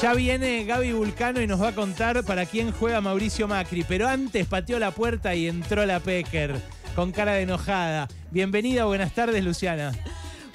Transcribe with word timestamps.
Ya 0.00 0.14
viene 0.14 0.64
Gaby 0.64 0.92
Vulcano 0.92 1.42
y 1.42 1.46
nos 1.46 1.60
va 1.60 1.68
a 1.68 1.74
contar 1.74 2.24
para 2.24 2.46
quién 2.46 2.72
juega 2.72 3.02
Mauricio 3.02 3.46
Macri. 3.46 3.84
Pero 3.84 4.08
antes 4.08 4.46
pateó 4.46 4.78
la 4.78 4.92
puerta 4.92 5.34
y 5.34 5.46
entró 5.46 5.84
la 5.84 6.00
Pecker 6.00 6.58
con 6.94 7.12
cara 7.12 7.34
de 7.34 7.42
enojada. 7.42 8.08
Bienvenida, 8.30 8.86
buenas 8.86 9.12
tardes, 9.12 9.44
Luciana. 9.44 9.92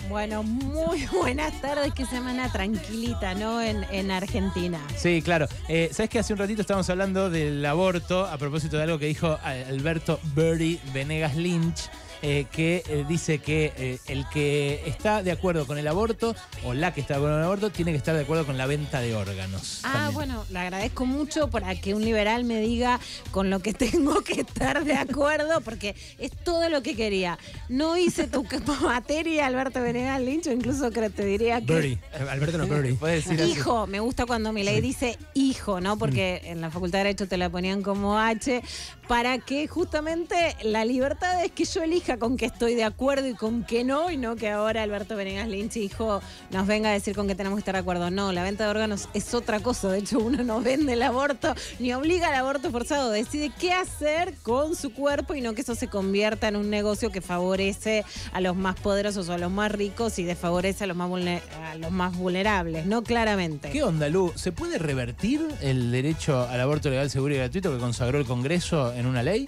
Bueno, 0.10 0.42
muy 0.42 1.06
buenas 1.12 1.62
tardes, 1.62 1.94
qué 1.94 2.08
semana 2.08 2.52
tranquilita, 2.52 3.36
¿no? 3.36 3.62
En, 3.62 3.84
en 3.92 4.10
Argentina. 4.10 4.80
Sí, 4.98 5.22
claro. 5.22 5.48
Eh, 5.68 5.90
¿Sabes 5.92 6.10
que 6.10 6.18
hace 6.18 6.34
un 6.34 6.40
ratito 6.40 6.62
estábamos 6.62 6.90
hablando 6.90 7.30
del 7.30 7.64
aborto 7.68 8.26
a 8.26 8.40
propósito 8.40 8.78
de 8.78 8.84
algo 8.84 8.98
que 8.98 9.06
dijo 9.06 9.38
Alberto 9.44 10.20
Berry 10.34 10.80
Venegas 10.92 11.36
Lynch? 11.36 11.90
Eh, 12.22 12.46
que 12.52 12.84
eh, 12.88 13.06
dice 13.08 13.40
que 13.40 13.74
eh, 13.78 14.00
el 14.08 14.28
que 14.30 14.84
está 14.88 15.22
de 15.22 15.32
acuerdo 15.32 15.68
con 15.68 15.78
el 15.78 15.88
aborto 15.88 16.36
o 16.64 16.74
la 16.74 16.94
que 16.94 17.02
está 17.02 17.16
de 17.16 17.18
acuerdo 17.20 17.36
con 17.36 17.40
el 17.42 17.46
aborto 17.46 17.70
tiene 17.70 17.92
que 17.92 17.98
estar 17.98 18.16
de 18.16 18.22
acuerdo 18.22 18.46
con 18.46 18.58
la 18.58 18.66
venta 18.66 19.00
de 19.00 19.16
órganos. 19.16 19.82
Ah, 19.84 20.10
bueno, 20.14 20.46
le 20.50 20.60
agradezco 20.60 21.06
mucho 21.06 21.50
para 21.50 21.76
que 21.76 21.94
un 21.94 22.04
liberal 22.04 22.44
me 22.44 22.60
diga 22.60 23.00
con 23.32 23.50
lo 23.50 23.60
que 23.60 23.74
tengo 23.86 24.22
que 24.22 24.42
estar 24.42 24.84
de 24.84 24.96
acuerdo, 24.96 25.62
porque 25.62 25.96
es 26.18 26.32
todo 26.32 26.70
lo 26.70 26.82
que 26.82 26.96
quería. 26.96 27.38
No 27.70 27.98
hice 27.98 28.28
tu 28.28 28.46
materia, 28.82 29.46
Alberto 29.46 29.82
Venegas 29.82 30.22
Lynch, 30.22 30.48
o 30.48 30.52
incluso 30.52 30.92
creo 30.92 31.10
te 31.10 31.26
diría 31.26 31.60
que. 31.62 31.74
Birdie. 31.74 32.00
Alberto 32.30 32.58
no 32.58 32.68
Birdie. 32.68 32.98
Hijo, 33.46 33.88
me 33.88 34.00
gusta 34.00 34.26
cuando 34.26 34.52
mi 34.54 34.64
ley 34.64 34.82
dice 34.82 35.18
hijo, 35.34 35.82
¿no? 35.82 35.98
Porque 35.98 36.42
mm. 36.44 36.48
en 36.48 36.62
la 36.62 36.72
Facultad 36.72 37.00
de 37.00 37.06
Derecho 37.06 37.28
te 37.28 37.38
la 37.38 37.50
ponían 37.50 37.82
como 37.82 38.18
H, 38.18 38.62
para 39.08 39.38
que 39.38 39.68
justamente 39.68 40.56
la 40.64 40.86
libertad 40.86 41.44
es 41.44 41.52
que 41.52 41.66
yo 41.66 41.84
elija 41.84 42.18
con 42.18 42.38
qué 42.38 42.46
estoy 42.46 42.76
de 42.76 42.84
acuerdo 42.84 43.28
y 43.28 43.34
con 43.34 43.64
qué 43.64 43.84
no, 43.84 44.10
y 44.10 44.18
no 44.18 44.36
que 44.36 44.50
ahora 44.50 44.84
Alberto 44.84 45.16
Venegas 45.16 45.48
Lynch, 45.48 45.78
hijo, 45.78 46.22
nos 46.52 46.66
venga 46.68 46.90
a 46.90 46.94
decir 46.94 47.16
con 47.16 47.28
qué 47.28 47.36
tenemos 47.36 47.58
que 47.58 47.62
estar 47.62 47.76
de 47.76 47.82
acuerdo. 47.82 48.10
No, 48.10 48.32
la 48.32 48.44
venta 48.44 48.64
de 48.64 48.70
órganos 48.70 49.10
es 49.14 49.34
otra 49.34 49.60
cosa. 49.60 49.92
De 49.92 50.00
hecho, 50.00 50.20
uno 50.20 50.44
no 50.44 50.62
vende 50.62 50.94
el 50.94 51.04
aborto 51.04 51.54
ni 51.80 51.94
obliga 51.94 52.30
al 52.30 52.36
aborto 52.36 52.72
forzado. 52.72 53.12
Decide 53.12 53.52
qué 53.60 53.74
hacer 53.74 54.34
con 54.42 54.76
su 54.76 54.94
cuerpo 54.94 55.36
y 55.36 55.42
no 55.42 55.54
que 55.54 55.62
eso 55.62 55.76
se 55.76 55.88
convierta 55.88 56.48
en 56.48 56.56
un 56.56 56.70
negocio 56.70 57.12
que 57.12 57.22
favorece 57.22 58.04
a 58.34 58.42
los 58.42 58.56
más 58.56 58.76
poderosos 58.80 59.30
o 59.30 59.34
a 59.34 59.38
los 59.38 59.52
más 59.52 59.72
ricos 59.72 60.18
y 60.20 60.24
desfavorece 60.24 60.86
a 60.86 60.88
los 60.88 60.98
más, 60.98 61.12
a 61.12 61.76
los 61.76 61.92
más 61.92 62.18
vulnerables, 62.18 62.86
¿no? 62.86 63.04
Claramente. 63.04 63.70
¿Qué 63.70 63.84
onda, 63.84 64.10
Lu? 64.10 64.32
¿Se 64.36 64.52
puede 64.52 64.80
revertir 64.80 65.46
el 65.62 65.92
derecho 65.92 66.48
al 66.48 66.60
aborto 66.60 66.90
legal, 66.90 67.10
seguro 67.10 67.36
y 67.36 67.38
gratuito 67.38 67.72
que 67.72 67.80
consagró 67.80 68.20
el 68.20 68.26
Congreso 68.26 68.95
en 68.96 69.06
una 69.06 69.24
ley? 69.24 69.48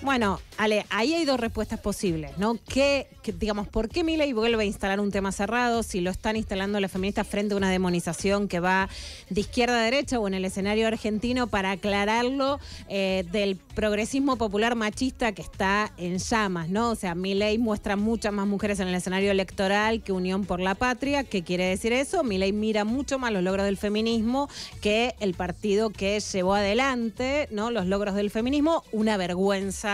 Bueno, 0.00 0.40
Ale, 0.58 0.86
ahí 0.90 1.12
hay 1.12 1.24
dos 1.24 1.40
respuestas 1.40 1.80
posibles, 1.80 2.38
¿no? 2.38 2.56
Que, 2.68 3.08
digamos, 3.38 3.66
¿por 3.66 3.88
qué 3.88 4.04
Milei 4.04 4.32
vuelve 4.32 4.62
a 4.62 4.66
instalar 4.66 5.00
un 5.00 5.10
tema 5.10 5.32
cerrado 5.32 5.82
si 5.82 6.00
lo 6.00 6.10
están 6.10 6.36
instalando 6.36 6.78
las 6.78 6.92
feministas 6.92 7.26
frente 7.26 7.54
a 7.54 7.56
una 7.56 7.70
demonización 7.70 8.46
que 8.46 8.60
va 8.60 8.88
de 9.28 9.40
izquierda 9.40 9.80
a 9.80 9.82
derecha 9.82 10.20
o 10.20 10.28
en 10.28 10.34
el 10.34 10.44
escenario 10.44 10.86
argentino 10.86 11.48
para 11.48 11.72
aclararlo 11.72 12.60
eh, 12.88 13.24
del 13.32 13.56
progresismo 13.56 14.36
popular 14.36 14.76
machista 14.76 15.32
que 15.32 15.42
está 15.42 15.92
en 15.96 16.18
llamas, 16.18 16.68
¿no? 16.68 16.90
O 16.90 16.94
sea, 16.94 17.16
Milei 17.16 17.58
muestra 17.58 17.96
muchas 17.96 18.32
más 18.32 18.46
mujeres 18.46 18.78
en 18.78 18.86
el 18.86 18.94
escenario 18.94 19.32
electoral 19.32 20.02
que 20.02 20.12
Unión 20.12 20.44
por 20.44 20.60
la 20.60 20.76
Patria. 20.76 21.24
¿Qué 21.24 21.42
quiere 21.42 21.64
decir 21.64 21.92
eso? 21.92 22.22
Milei 22.22 22.52
mira 22.52 22.84
mucho 22.84 23.18
más 23.18 23.32
los 23.32 23.42
logros 23.42 23.66
del 23.66 23.76
feminismo 23.76 24.48
que 24.80 25.16
el 25.18 25.34
partido 25.34 25.90
que 25.90 26.20
llevó 26.20 26.54
adelante, 26.54 27.48
¿no? 27.50 27.72
Los 27.72 27.86
logros 27.86 28.14
del 28.14 28.30
feminismo, 28.30 28.84
una 28.92 29.16
vergüenza 29.16 29.87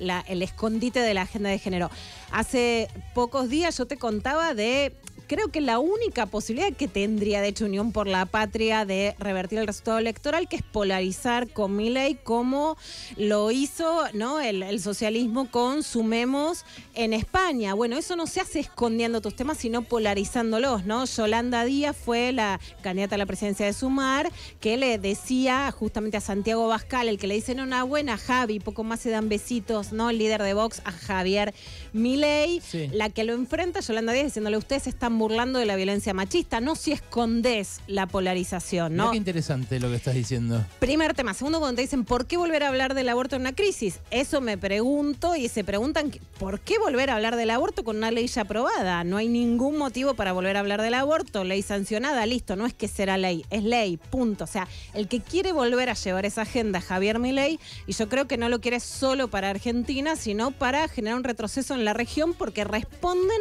el 0.00 0.42
escondite 0.42 1.00
de 1.00 1.14
la 1.14 1.22
agenda 1.22 1.50
de 1.50 1.58
género. 1.58 1.90
Hace 2.30 2.88
pocos 3.14 3.48
días 3.48 3.76
yo 3.78 3.86
te 3.86 3.96
contaba 3.96 4.54
de 4.54 4.94
creo 5.28 5.48
que 5.48 5.60
la 5.60 5.78
única 5.78 6.26
posibilidad 6.26 6.72
que 6.72 6.88
tendría, 6.88 7.40
de 7.40 7.48
hecho, 7.48 7.66
Unión 7.66 7.92
por 7.92 8.08
la 8.08 8.24
Patria 8.26 8.84
de 8.84 9.14
revertir 9.18 9.58
el 9.58 9.66
resultado 9.66 9.98
electoral, 9.98 10.48
que 10.48 10.56
es 10.56 10.62
polarizar 10.62 11.48
con 11.48 11.76
Milei 11.76 12.16
como 12.16 12.76
lo 13.16 13.50
hizo 13.50 14.04
¿no? 14.14 14.40
el, 14.40 14.80
socialismo 14.80 15.50
con 15.50 15.82
Sumemos 15.82 16.64
en 16.94 17.12
España. 17.12 17.74
Bueno, 17.74 17.98
eso 17.98 18.16
no 18.16 18.26
se 18.26 18.40
hace 18.40 18.60
escondiendo 18.60 19.20
tus 19.20 19.36
temas, 19.36 19.58
sino 19.58 19.82
polarizándolos, 19.82 20.86
¿no? 20.86 21.04
Yolanda 21.04 21.64
Díaz 21.64 21.96
fue 21.96 22.32
la 22.32 22.58
candidata 22.80 23.16
a 23.16 23.18
la 23.18 23.26
presidencia 23.26 23.66
de 23.66 23.72
Sumar, 23.74 24.32
que 24.60 24.76
le 24.76 24.98
decía 24.98 25.70
justamente 25.72 26.16
a 26.16 26.20
Santiago 26.20 26.66
Bascal, 26.68 27.08
el 27.08 27.18
que 27.18 27.26
le 27.26 27.34
dicen 27.34 27.60
una 27.60 27.82
buena 27.82 28.16
Javi, 28.16 28.60
poco 28.60 28.82
más 28.82 29.00
se 29.00 29.10
dan 29.10 29.28
besitos, 29.28 29.92
¿no? 29.92 30.08
El 30.08 30.18
líder 30.18 30.42
de 30.42 30.54
Vox, 30.54 30.80
a 30.84 30.92
Javier 30.92 31.52
Milei, 31.92 32.62
la 32.92 33.10
que 33.10 33.24
lo 33.24 33.34
enfrenta, 33.34 33.80
Yolanda 33.80 34.12
Díaz, 34.14 34.26
diciéndole, 34.26 34.56
ustedes 34.56 34.86
están 34.86 35.17
burlando 35.18 35.58
de 35.58 35.66
la 35.66 35.76
violencia 35.76 36.14
machista, 36.14 36.60
no 36.60 36.76
si 36.76 36.92
escondes 36.92 37.80
la 37.86 38.06
polarización, 38.06 38.96
¿no? 38.96 39.10
qué 39.10 39.16
interesante 39.16 39.80
lo 39.80 39.88
que 39.88 39.96
estás 39.96 40.14
diciendo. 40.14 40.64
Primer 40.78 41.14
tema. 41.14 41.34
Segundo, 41.34 41.58
cuando 41.60 41.76
te 41.76 41.82
dicen, 41.82 42.04
¿por 42.04 42.26
qué 42.26 42.36
volver 42.36 42.62
a 42.62 42.68
hablar 42.68 42.94
del 42.94 43.08
aborto 43.08 43.36
en 43.36 43.42
una 43.42 43.54
crisis? 43.54 44.00
Eso 44.10 44.40
me 44.40 44.58
pregunto 44.58 45.36
y 45.36 45.48
se 45.48 45.64
preguntan, 45.64 46.12
¿por 46.38 46.60
qué 46.60 46.78
volver 46.78 47.10
a 47.10 47.16
hablar 47.16 47.36
del 47.36 47.50
aborto 47.50 47.84
con 47.84 47.96
una 47.96 48.10
ley 48.10 48.26
ya 48.26 48.42
aprobada? 48.42 49.04
No 49.04 49.16
hay 49.16 49.28
ningún 49.28 49.76
motivo 49.76 50.14
para 50.14 50.32
volver 50.32 50.56
a 50.56 50.60
hablar 50.60 50.82
del 50.82 50.94
aborto, 50.94 51.44
ley 51.44 51.62
sancionada, 51.62 52.24
listo, 52.26 52.56
no 52.56 52.66
es 52.66 52.74
que 52.74 52.88
será 52.88 53.18
ley, 53.18 53.44
es 53.50 53.64
ley, 53.64 53.96
punto. 53.96 54.44
O 54.44 54.46
sea, 54.46 54.68
el 54.94 55.08
que 55.08 55.20
quiere 55.20 55.52
volver 55.52 55.90
a 55.90 55.94
llevar 55.94 56.26
esa 56.26 56.42
agenda 56.42 56.80
Javier 56.80 57.18
Milei 57.18 57.58
y 57.86 57.92
yo 57.92 58.08
creo 58.08 58.26
que 58.26 58.36
no 58.36 58.48
lo 58.48 58.60
quiere 58.60 58.80
solo 58.80 59.28
para 59.28 59.50
Argentina, 59.50 60.16
sino 60.16 60.50
para 60.50 60.88
generar 60.88 61.18
un 61.18 61.24
retroceso 61.24 61.74
en 61.74 61.84
la 61.84 61.92
región 61.92 62.34
porque 62.34 62.64
responden 62.64 63.40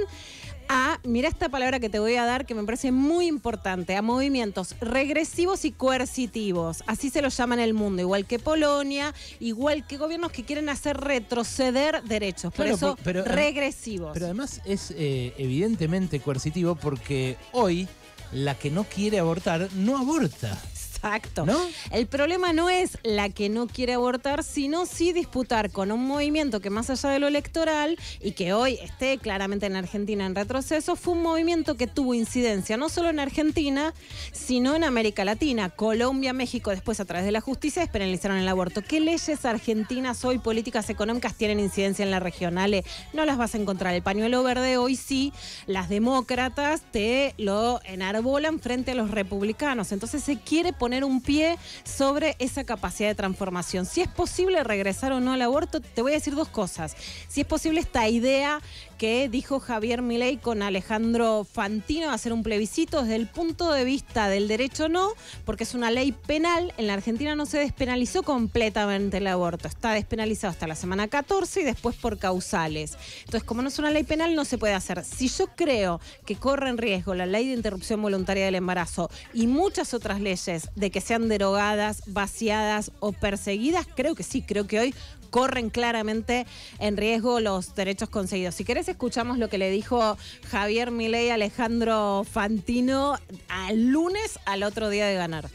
a, 0.69 0.99
mira 1.03 1.27
esta 1.29 1.49
palabra 1.49 1.79
que 1.79 1.89
te 1.89 1.99
voy 1.99 2.15
a 2.15 2.25
dar 2.25 2.45
que 2.45 2.55
me 2.55 2.63
parece 2.63 2.91
muy 2.91 3.27
importante, 3.27 3.95
a 3.95 4.01
movimientos 4.01 4.75
regresivos 4.79 5.65
y 5.65 5.71
coercitivos. 5.71 6.83
Así 6.87 7.09
se 7.09 7.21
los 7.21 7.35
llama 7.37 7.55
en 7.55 7.61
el 7.61 7.73
mundo, 7.73 8.01
igual 8.01 8.25
que 8.25 8.39
Polonia, 8.39 9.13
igual 9.39 9.85
que 9.85 9.97
gobiernos 9.97 10.31
que 10.31 10.43
quieren 10.43 10.69
hacer 10.69 10.97
retroceder 10.97 12.03
derechos. 12.03 12.53
Por 12.53 12.67
eso, 12.67 12.97
regresivos. 13.03 14.11
Pero 14.13 14.25
además 14.25 14.61
es 14.65 14.91
eh, 14.91 15.33
evidentemente 15.37 16.19
coercitivo 16.19 16.75
porque 16.75 17.37
hoy 17.51 17.87
la 18.31 18.55
que 18.55 18.71
no 18.71 18.83
quiere 18.83 19.19
abortar 19.19 19.69
no 19.75 19.97
aborta. 19.97 20.61
Exacto. 20.97 21.45
El 21.91 22.07
problema 22.07 22.53
no 22.53 22.69
es 22.69 22.97
la 23.03 23.29
que 23.29 23.49
no 23.49 23.67
quiere 23.67 23.93
abortar, 23.93 24.43
sino 24.43 24.85
sí 24.85 25.13
disputar 25.13 25.71
con 25.71 25.91
un 25.91 26.05
movimiento 26.05 26.59
que 26.59 26.69
más 26.69 26.89
allá 26.89 27.09
de 27.09 27.19
lo 27.19 27.27
electoral 27.27 27.97
y 28.21 28.31
que 28.31 28.53
hoy 28.53 28.79
esté 28.81 29.17
claramente 29.19 29.67
en 29.67 29.75
Argentina 29.75 30.25
en 30.25 30.35
retroceso, 30.35 30.95
fue 30.95 31.13
un 31.13 31.21
movimiento 31.21 31.75
que 31.75 31.87
tuvo 31.87 32.13
incidencia 32.13 32.77
no 32.77 32.89
solo 32.89 33.09
en 33.09 33.19
Argentina, 33.19 33.93
sino 34.31 34.75
en 34.75 34.83
América 34.83 35.23
Latina. 35.23 35.69
Colombia, 35.69 36.33
México, 36.33 36.71
después 36.71 36.99
a 36.99 37.05
través 37.05 37.25
de 37.25 37.31
la 37.31 37.41
justicia 37.41 37.81
despenalizaron 37.81 38.37
el 38.37 38.47
aborto. 38.47 38.81
¿Qué 38.81 38.99
leyes 38.99 39.45
argentinas 39.45 40.25
hoy, 40.25 40.39
políticas 40.39 40.89
económicas, 40.89 41.35
tienen 41.35 41.59
incidencia 41.59 42.03
en 42.03 42.11
la 42.11 42.19
regional? 42.19 42.83
No 43.13 43.23
las 43.25 43.37
vas 43.37 43.53
a 43.53 43.59
encontrar. 43.59 43.93
El 43.93 44.01
pañuelo 44.01 44.41
verde 44.43 44.77
hoy 44.77 44.95
sí, 44.95 45.31
las 45.67 45.89
demócratas 45.89 46.81
te 46.91 47.35
lo 47.37 47.79
enarbolan 47.83 48.59
frente 48.59 48.91
a 48.91 48.95
los 48.95 49.11
republicanos. 49.11 49.91
Entonces 49.91 50.23
se 50.23 50.37
quiere 50.37 50.73
poner 50.73 50.86
poner 50.87 51.03
un 51.03 51.19
pie 51.19 51.57
sobre 51.83 52.37
esa 52.39 52.63
capacidad 52.63 53.09
de 53.09 53.15
transformación. 53.15 53.85
Si 53.85 53.99
es 53.99 54.07
posible 54.07 54.63
regresar 54.63 55.11
o 55.11 55.19
no 55.19 55.33
al 55.33 55.41
aborto, 55.41 55.81
te 55.81 56.01
voy 56.01 56.13
a 56.13 56.15
decir 56.15 56.33
dos 56.33 56.47
cosas. 56.47 56.95
Si 57.27 57.41
es 57.41 57.45
posible 57.45 57.81
esta 57.81 58.07
idea 58.07 58.61
que 58.97 59.27
dijo 59.27 59.59
Javier 59.59 60.01
Milei 60.01 60.37
con 60.37 60.63
Alejandro 60.63 61.43
Fantino, 61.43 62.09
hacer 62.09 62.31
un 62.31 62.41
plebiscito 62.41 63.01
desde 63.01 63.17
el 63.17 63.27
punto 63.27 63.71
de 63.71 63.83
vista 63.83 64.29
del 64.29 64.47
derecho 64.47 64.87
no, 64.89 65.11
porque 65.43 65.65
es 65.65 65.73
una 65.75 65.91
ley 65.91 66.13
penal. 66.13 66.73
En 66.77 66.87
la 66.87 66.93
Argentina 66.93 67.35
no 67.35 67.45
se 67.45 67.59
despenalizó 67.59 68.23
completamente 68.23 69.17
el 69.17 69.27
aborto, 69.27 69.67
está 69.67 69.91
despenalizado 69.91 70.51
hasta 70.51 70.67
la 70.67 70.75
semana 70.75 71.09
14 71.09 71.61
y 71.61 71.63
después 71.65 71.97
por 71.97 72.17
causales. 72.17 72.97
Entonces, 73.25 73.43
como 73.43 73.61
no 73.61 73.67
es 73.67 73.77
una 73.77 73.91
ley 73.91 74.03
penal, 74.03 74.35
no 74.35 74.45
se 74.45 74.57
puede 74.57 74.73
hacer. 74.73 75.03
Si 75.03 75.27
yo 75.27 75.47
creo 75.55 75.99
que 76.25 76.37
corre 76.37 76.69
en 76.69 76.77
riesgo 76.77 77.13
la 77.13 77.25
ley 77.25 77.47
de 77.47 77.55
interrupción 77.55 78.01
voluntaria 78.01 78.45
del 78.45 78.55
embarazo 78.55 79.11
y 79.33 79.47
muchas 79.47 79.93
otras 79.93 80.21
leyes 80.21 80.69
de 80.77 80.91
que 80.91 81.01
sean 81.01 81.27
derogadas, 81.27 82.03
vaciadas 82.05 82.91
o 82.99 83.11
perseguidas, 83.11 83.87
creo 83.95 84.13
que 84.15 84.23
sí, 84.23 84.43
creo 84.43 84.67
que 84.67 84.79
hoy 84.79 84.95
corren 85.31 85.69
claramente 85.69 86.45
en 86.79 86.95
riesgo 86.95 87.39
los 87.39 87.75
derechos 87.75 88.09
conseguidos. 88.09 88.55
Si 88.55 88.63
querés, 88.63 88.87
escuchamos 88.87 89.39
lo 89.39 89.49
que 89.49 89.57
le 89.57 89.71
dijo 89.71 90.17
Javier 90.49 90.91
Milei 90.91 91.31
a 91.31 91.33
Alejandro 91.33 92.23
Fantino 92.29 93.17
al 93.49 93.87
lunes 93.87 94.39
al 94.45 94.63
otro 94.63 94.89
día 94.89 95.07
de 95.07 95.15
ganar. 95.15 95.49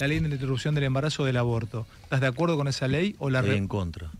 La 0.00 0.08
ley 0.08 0.18
de 0.18 0.28
interrupción 0.28 0.74
del 0.74 0.84
embarazo 0.84 1.22
o 1.22 1.26
del 1.26 1.36
aborto. 1.36 1.86
¿Estás 2.02 2.20
de 2.20 2.26
acuerdo 2.26 2.56
con 2.56 2.66
esa 2.66 2.88
ley 2.88 3.14
o 3.20 3.30
la 3.30 3.40
Estoy 3.40 3.56
en 3.56 3.68
contra, 3.68 4.10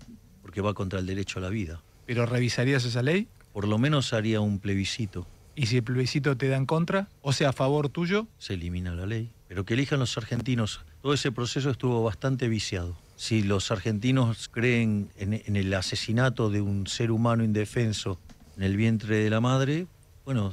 porque 0.41 0.61
va 0.61 0.73
contra 0.73 1.01
el 1.01 1.07
derecho 1.07 1.41
a 1.41 1.43
la 1.43 1.49
vida. 1.49 1.83
¿Pero 2.07 2.25
revisarías 2.25 2.85
esa 2.85 3.03
ley? 3.03 3.27
Por 3.53 3.67
lo 3.67 3.79
menos 3.79 4.13
haría 4.13 4.41
un 4.41 4.61
plebiscito. 4.61 5.27
¿Y 5.57 5.67
si 5.67 5.77
el 5.77 5.85
plebiscito 5.85 6.37
te 6.37 6.49
da 6.49 6.57
en 6.57 6.67
contra, 6.67 7.09
o 7.23 7.33
sea, 7.33 7.51
a 7.51 7.53
favor 7.53 7.89
tuyo? 7.89 8.27
Se 8.39 8.55
elimina 8.55 8.95
la 8.95 9.07
ley. 9.07 9.31
Pero 9.49 9.65
que 9.65 9.75
elijan 9.75 10.01
los 10.01 10.17
argentinos. 10.17 10.81
Todo 11.03 11.15
ese 11.15 11.31
proceso 11.33 11.71
estuvo 11.71 12.03
bastante 12.03 12.49
viciado 12.49 12.97
si 13.17 13.43
los 13.43 13.71
argentinos 13.71 14.49
creen 14.49 15.11
en, 15.17 15.57
el 15.57 15.73
asesinato 15.75 16.51
de 16.51 16.61
un 16.61 16.87
ser 16.87 17.11
humano 17.11 17.45
indefenso 17.45 18.19
en 18.57 18.65
el 18.65 18.77
vientre 18.77 19.17
de 19.19 19.31
la 19.31 19.41
madre, 19.41 19.87
bueno, 20.25 20.53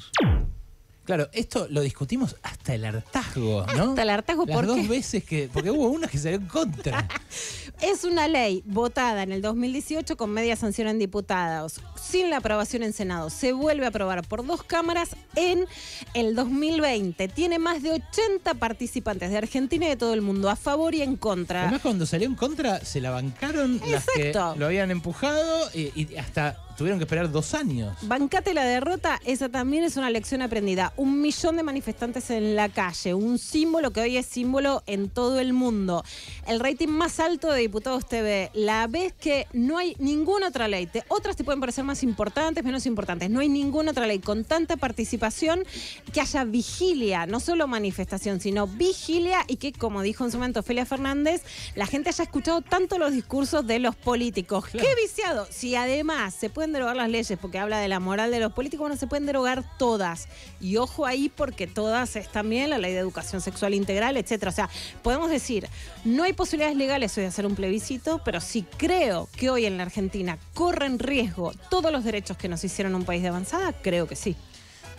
Claro, 1.03 1.29
esto 1.33 1.67
lo 1.69 1.81
discutimos 1.81 2.35
hasta 2.43 2.75
el 2.75 2.85
hartazgo, 2.85 3.65
¿no? 3.75 3.89
Hasta 3.89 4.03
el 4.03 4.09
hartazgo, 4.11 4.45
Las 4.45 4.55
¿por 4.55 4.67
dos 4.67 4.77
qué? 4.77 4.87
veces 4.87 5.23
que. 5.23 5.49
Porque 5.51 5.71
hubo 5.71 5.89
una 5.89 6.07
que 6.07 6.19
salió 6.19 6.37
en 6.37 6.45
contra. 6.45 7.07
Es 7.81 8.03
una 8.03 8.27
ley 8.27 8.61
votada 8.67 9.23
en 9.23 9.31
el 9.31 9.41
2018 9.41 10.15
con 10.15 10.29
media 10.29 10.55
sanción 10.55 10.87
en 10.87 10.99
diputados, 10.99 11.81
sin 11.99 12.29
la 12.29 12.37
aprobación 12.37 12.83
en 12.83 12.93
Senado. 12.93 13.31
Se 13.31 13.53
vuelve 13.53 13.85
a 13.85 13.89
aprobar 13.89 14.21
por 14.27 14.45
dos 14.45 14.61
cámaras 14.61 15.15
en 15.35 15.65
el 16.13 16.35
2020. 16.35 17.27
Tiene 17.29 17.57
más 17.57 17.81
de 17.81 17.91
80 17.91 18.53
participantes 18.53 19.31
de 19.31 19.37
Argentina 19.37 19.87
y 19.87 19.89
de 19.89 19.95
todo 19.97 20.13
el 20.13 20.21
mundo 20.21 20.51
a 20.51 20.55
favor 20.55 20.93
y 20.93 21.01
en 21.01 21.17
contra. 21.17 21.63
Además, 21.63 21.81
cuando 21.81 22.05
salió 22.05 22.27
en 22.27 22.35
contra, 22.35 22.85
se 22.85 23.01
la 23.01 23.09
bancaron 23.09 23.81
las 23.89 24.05
que 24.15 24.29
Exacto. 24.29 24.59
lo 24.59 24.67
habían 24.67 24.91
empujado 24.91 25.69
y, 25.73 25.91
y 25.99 26.17
hasta 26.17 26.59
tuvieron 26.81 26.97
que 26.99 27.03
esperar 27.03 27.31
dos 27.31 27.53
años. 27.53 27.95
Bancate 28.01 28.53
la 28.55 28.65
derrota, 28.65 29.19
esa 29.25 29.49
también 29.49 29.83
es 29.83 29.97
una 29.97 30.09
lección 30.09 30.41
aprendida. 30.41 30.93
Un 30.97 31.21
millón 31.21 31.55
de 31.57 31.63
manifestantes 31.63 32.29
en 32.31 32.55
la 32.55 32.69
calle, 32.69 33.13
un 33.13 33.37
símbolo 33.37 33.91
que 33.91 34.01
hoy 34.01 34.17
es 34.17 34.25
símbolo 34.25 34.81
en 34.87 35.09
todo 35.09 35.39
el 35.39 35.53
mundo. 35.53 36.03
El 36.47 36.59
rating 36.59 36.87
más 36.87 37.19
alto 37.19 37.51
de 37.51 37.59
Diputados 37.61 38.07
TV. 38.07 38.49
La 38.53 38.87
vez 38.87 39.13
que 39.13 39.45
no 39.53 39.77
hay 39.77 39.95
ninguna 39.99 40.47
otra 40.47 40.67
ley, 40.67 40.87
te- 40.87 41.03
otras 41.07 41.35
te 41.35 41.43
pueden 41.43 41.59
parecer 41.59 41.83
más 41.83 42.01
importantes, 42.01 42.63
menos 42.63 42.85
importantes. 42.87 43.29
No 43.29 43.41
hay 43.41 43.49
ninguna 43.49 43.91
otra 43.91 44.07
ley 44.07 44.19
con 44.19 44.43
tanta 44.43 44.75
participación 44.77 45.63
que 46.11 46.19
haya 46.21 46.43
vigilia, 46.45 47.25
no 47.27 47.39
solo 47.39 47.67
manifestación, 47.67 48.39
sino 48.39 48.65
vigilia 48.67 49.45
y 49.47 49.57
que, 49.57 49.71
como 49.71 50.01
dijo 50.01 50.25
en 50.25 50.31
su 50.31 50.37
momento 50.37 50.61
Ofelia 50.61 50.85
Fernández, 50.85 51.43
la 51.75 51.85
gente 51.85 52.09
haya 52.09 52.23
escuchado 52.23 52.61
tanto 52.61 52.97
los 52.97 53.11
discursos 53.13 53.67
de 53.67 53.77
los 53.79 53.95
políticos. 53.95 54.65
Claro. 54.65 54.87
¡Qué 54.87 55.01
viciado! 55.01 55.47
Si 55.51 55.75
además 55.75 56.33
se 56.33 56.49
pueden 56.49 56.70
derogar 56.73 56.95
las 56.95 57.09
leyes 57.09 57.37
porque 57.39 57.59
habla 57.59 57.79
de 57.79 57.87
la 57.87 57.99
moral 57.99 58.31
de 58.31 58.39
los 58.39 58.53
políticos, 58.53 58.81
bueno, 58.81 58.97
se 58.97 59.07
pueden 59.07 59.25
derogar 59.25 59.63
todas. 59.77 60.27
Y 60.59 60.77
ojo 60.77 61.05
ahí 61.05 61.29
porque 61.29 61.67
todas 61.67 62.15
es 62.15 62.29
también 62.29 62.69
la 62.69 62.77
ley 62.77 62.93
de 62.93 62.99
educación 62.99 63.41
sexual 63.41 63.73
integral, 63.73 64.17
etcétera. 64.17 64.51
O 64.51 64.55
sea, 64.55 64.69
podemos 65.03 65.29
decir, 65.29 65.67
no 66.05 66.23
hay 66.23 66.33
posibilidades 66.33 66.77
legales 66.77 67.17
hoy 67.17 67.23
de 67.23 67.29
hacer 67.29 67.45
un 67.45 67.55
plebiscito, 67.55 68.21
pero 68.23 68.41
sí 68.41 68.65
creo 68.77 69.27
que 69.35 69.49
hoy 69.49 69.65
en 69.65 69.77
la 69.77 69.83
Argentina 69.83 70.37
corren 70.53 70.99
riesgo 70.99 71.51
todos 71.69 71.91
los 71.91 72.03
derechos 72.03 72.37
que 72.37 72.49
nos 72.49 72.63
hicieron 72.63 72.95
un 72.95 73.05
país 73.05 73.21
de 73.21 73.29
avanzada, 73.29 73.73
creo 73.73 74.07
que 74.07 74.15
sí. 74.15 74.35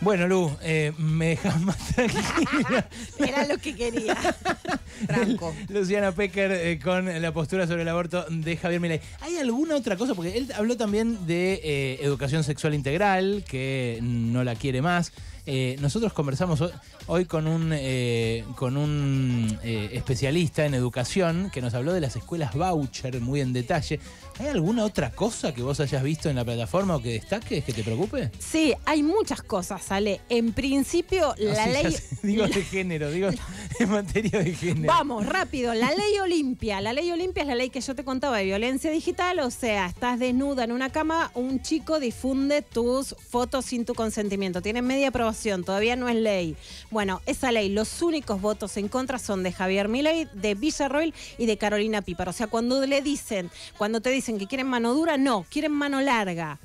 Bueno, 0.03 0.27
Lu, 0.27 0.51
eh, 0.61 0.91
me 0.97 1.29
dejas 1.29 1.61
más 1.61 1.77
tranquila. 1.95 2.89
Era 3.19 3.47
lo 3.47 3.57
que 3.57 3.73
quería. 3.73 4.15
Franco. 5.07 5.55
Luciana 5.69 6.11
Pecker 6.11 6.51
eh, 6.51 6.79
con 6.83 7.21
la 7.21 7.31
postura 7.33 7.67
sobre 7.67 7.83
el 7.83 7.87
aborto 7.87 8.25
de 8.29 8.57
Javier 8.57 8.81
Milei. 8.81 8.99
¿Hay 9.21 9.37
alguna 9.37 9.75
otra 9.75 9.95
cosa? 9.95 10.13
Porque 10.13 10.37
él 10.37 10.51
habló 10.55 10.75
también 10.75 11.25
de 11.25 11.61
eh, 11.63 11.99
educación 12.01 12.43
sexual 12.43 12.73
integral, 12.73 13.45
que 13.47 13.99
no 14.01 14.43
la 14.43 14.55
quiere 14.55 14.81
más. 14.81 15.13
Eh, 15.45 15.75
nosotros 15.81 16.13
conversamos 16.13 16.63
hoy, 17.07 17.25
con 17.25 17.47
un, 17.47 17.71
eh, 17.73 18.45
con 18.55 18.77
un 18.77 19.59
eh, 19.63 19.89
especialista 19.91 20.65
en 20.65 20.73
educación 20.73 21.49
que 21.53 21.61
nos 21.61 21.73
habló 21.73 21.91
de 21.91 21.99
las 21.99 22.15
escuelas 22.15 22.53
voucher 22.53 23.19
muy 23.19 23.41
en 23.41 23.51
detalle. 23.51 23.99
¿Hay 24.39 24.47
alguna 24.47 24.85
otra 24.85 25.11
cosa 25.11 25.53
que 25.53 25.61
vos 25.61 25.79
hayas 25.79 26.01
visto 26.01 26.29
en 26.29 26.37
la 26.37 26.45
plataforma 26.45 26.95
o 26.95 27.01
que 27.01 27.13
destaques, 27.13 27.63
que 27.63 27.73
te 27.73 27.83
preocupe? 27.83 28.31
Sí, 28.39 28.73
hay 28.85 29.03
muchas 29.03 29.43
cosas, 29.43 29.91
Ale. 29.91 30.21
En 30.29 30.53
principio, 30.53 31.35
No, 31.39 31.51
la 31.53 31.65
sí, 31.65 31.71
ley... 31.71 31.91
sé. 31.91 32.17
digo 32.27 32.47
de 32.47 32.63
género, 32.63 33.11
digo 33.11 33.29
en 33.79 33.89
materia 33.89 34.39
de 34.39 34.53
género. 34.55 34.93
Vamos, 34.93 35.25
rápido. 35.25 35.73
La 35.73 35.91
ley 35.91 36.17
Olimpia. 36.21 36.81
La 36.81 36.93
ley 36.93 37.11
Olimpia 37.11 37.43
es 37.43 37.47
la 37.49 37.55
ley 37.55 37.69
que 37.69 37.81
yo 37.81 37.93
te 37.95 38.03
contaba 38.03 38.37
de 38.37 38.45
violencia 38.45 38.89
digital. 38.89 39.39
O 39.39 39.51
sea, 39.51 39.87
estás 39.87 40.19
desnuda 40.19 40.63
en 40.63 40.71
una 40.71 40.89
cama, 40.89 41.31
un 41.35 41.61
chico 41.61 41.99
difunde 41.99 42.61
tus 42.61 43.15
fotos 43.29 43.65
sin 43.65 43.85
tu 43.85 43.93
consentimiento. 43.93 44.61
Tiene 44.61 44.81
media 44.81 45.09
aprobación, 45.09 45.32
todavía 45.63 45.95
no 45.95 46.09
es 46.09 46.15
ley. 46.15 46.55
Bueno, 46.91 47.21
esa 47.25 47.51
ley, 47.51 47.69
los 47.69 48.01
únicos 48.01 48.41
votos 48.41 48.77
en 48.77 48.87
contra 48.87 49.19
son 49.19 49.43
de 49.43 49.51
Javier 49.51 49.87
Milei, 49.87 50.27
de 50.33 50.55
Villarroel 50.55 51.13
y 51.37 51.45
de 51.45 51.57
Carolina 51.57 52.01
Píparo. 52.01 52.31
O 52.31 52.33
sea, 52.33 52.47
cuando 52.47 52.85
le 52.85 53.01
dicen, 53.01 53.49
cuando 53.77 54.01
te 54.01 54.09
dicen 54.09 54.37
que 54.37 54.47
quieren 54.47 54.67
mano 54.67 54.93
dura, 54.93 55.17
no, 55.17 55.45
quieren 55.49 55.71
mano 55.71 56.01
larga. 56.01 56.59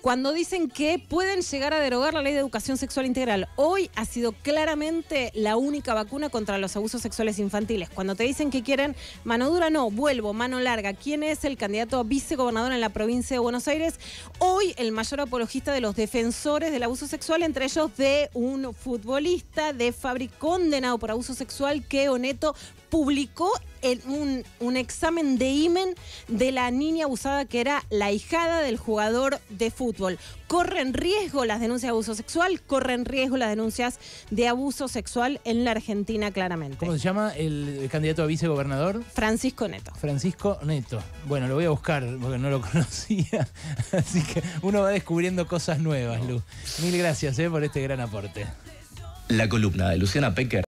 Cuando 0.00 0.32
dicen 0.32 0.68
que 0.68 0.98
pueden 0.98 1.42
llegar 1.42 1.74
a 1.74 1.80
derogar 1.80 2.14
la 2.14 2.22
ley 2.22 2.32
de 2.32 2.40
educación 2.40 2.76
sexual 2.76 3.06
integral, 3.06 3.48
hoy 3.56 3.90
ha 3.94 4.04
sido 4.04 4.32
claramente 4.32 5.30
la 5.34 5.56
única 5.56 5.94
vacuna 5.94 6.28
contra 6.28 6.58
los 6.58 6.76
abusos 6.76 7.02
sexuales 7.02 7.38
infantiles. 7.38 7.88
Cuando 7.90 8.14
te 8.14 8.24
dicen 8.24 8.50
que 8.50 8.62
quieren 8.62 8.96
mano 9.24 9.50
dura, 9.50 9.70
no, 9.70 9.90
vuelvo, 9.90 10.32
mano 10.32 10.60
larga. 10.60 10.94
¿Quién 10.94 11.22
es 11.22 11.44
el 11.44 11.56
candidato 11.56 11.98
a 11.98 12.02
vicegobernador 12.02 12.72
en 12.72 12.80
la 12.80 12.90
provincia 12.90 13.34
de 13.34 13.40
Buenos 13.40 13.68
Aires? 13.68 13.94
Hoy 14.38 14.74
el 14.76 14.92
mayor 14.92 15.20
apologista 15.20 15.72
de 15.72 15.80
los 15.80 15.96
defensores 15.96 16.72
del 16.72 16.82
abuso 16.82 17.06
sexual, 17.06 17.42
entre 17.42 17.64
ellos 17.64 17.96
de 17.96 18.30
un 18.34 18.74
futbolista 18.74 19.72
de 19.72 19.92
Fabri 19.92 20.28
condenado 20.28 20.98
por 20.98 21.10
abuso 21.10 21.34
sexual 21.34 21.86
que 21.86 22.08
Oneto 22.08 22.54
publicó 22.88 23.52
en 23.82 24.00
un, 24.08 24.44
un 24.60 24.76
examen 24.76 25.38
de 25.38 25.50
imen 25.50 25.94
de 26.26 26.52
la 26.52 26.70
niña 26.70 27.04
abusada 27.04 27.44
que 27.44 27.60
era 27.60 27.84
la 27.90 28.10
hijada 28.10 28.60
del 28.60 28.76
jugador 28.76 29.40
de 29.50 29.67
fútbol. 29.70 30.18
Corren 30.46 30.94
riesgo 30.94 31.44
las 31.44 31.60
denuncias 31.60 31.88
de 31.88 31.90
abuso 31.90 32.14
sexual, 32.14 32.60
corren 32.62 33.04
riesgo 33.04 33.36
las 33.36 33.50
denuncias 33.50 33.98
de 34.30 34.48
abuso 34.48 34.88
sexual 34.88 35.40
en 35.44 35.64
la 35.64 35.72
Argentina 35.72 36.30
claramente. 36.30 36.78
¿Cómo 36.78 36.92
se 36.92 36.98
llama 36.98 37.32
el 37.36 37.88
candidato 37.90 38.22
a 38.22 38.26
vicegobernador? 38.26 39.02
Francisco 39.04 39.68
Neto. 39.68 39.92
Francisco 39.94 40.58
Neto. 40.64 41.02
Bueno, 41.26 41.48
lo 41.48 41.54
voy 41.54 41.64
a 41.64 41.70
buscar 41.70 42.04
porque 42.20 42.38
no 42.38 42.50
lo 42.50 42.60
conocía. 42.72 43.48
Así 43.92 44.22
que 44.22 44.42
uno 44.62 44.82
va 44.82 44.90
descubriendo 44.90 45.46
cosas 45.46 45.78
nuevas, 45.80 46.24
Lu. 46.24 46.42
Mil 46.82 46.96
gracias 46.98 47.38
eh, 47.38 47.50
por 47.50 47.62
este 47.64 47.82
gran 47.82 48.00
aporte. 48.00 48.46
La 49.28 49.48
columna 49.48 49.90
de 49.90 49.98
Luciana 49.98 50.34
Pecker 50.34 50.64